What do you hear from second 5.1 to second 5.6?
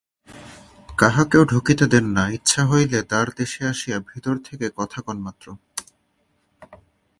মাত্র।